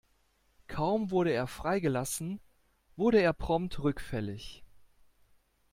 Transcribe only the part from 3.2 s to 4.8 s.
er prompt rückfällig.